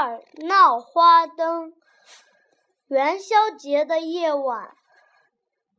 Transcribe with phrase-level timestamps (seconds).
[0.00, 1.74] 二闹花灯。
[2.86, 4.76] 元宵节的夜晚，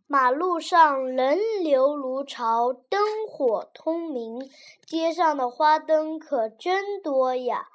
[0.07, 4.41] 马路上人流如潮，灯火通明，
[4.85, 7.69] 街上的花灯可真多呀！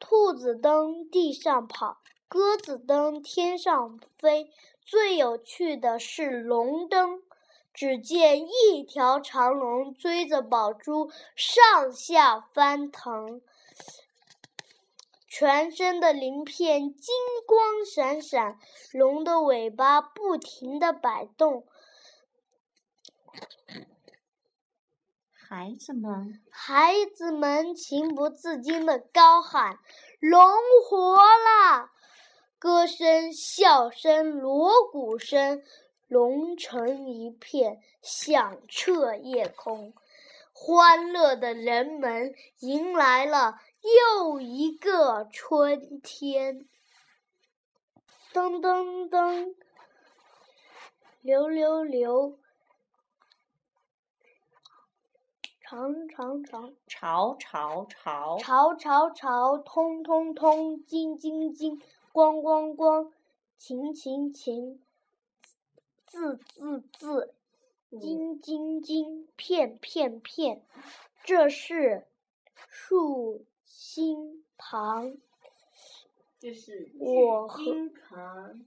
[0.00, 7.22] 兔子灯地上跑，鸽子灯天上飞，最有趣的是龙灯。
[7.74, 13.42] 只见一条长龙追着宝珠上下翻腾，
[15.38, 17.14] 全身的鳞片金
[17.46, 18.58] 光闪闪，
[18.94, 21.66] 龙的尾巴不停地摆动。
[25.30, 29.78] 孩子们，孩子们情不自禁的高喊
[30.20, 30.40] ：“龙
[30.88, 31.90] 活了！”
[32.58, 35.62] 歌声、笑声、锣鼓声。
[36.08, 39.92] 龙成一片，响彻夜空。
[40.54, 46.66] 欢乐的人们迎来了又一个春天。
[48.32, 49.54] 噔噔噔，
[51.20, 52.36] 流流流，
[55.60, 61.80] 长长长，潮潮潮，潮潮潮，通通通，金金金，
[62.12, 63.12] 光光光，
[63.56, 64.82] 晴晴晴。
[66.06, 67.34] 字字字，
[67.90, 70.66] 金金金，片片片，
[71.24, 72.06] 这是
[72.68, 73.44] 竖
[73.96, 75.16] 心旁。
[76.38, 78.66] 这是我金旁。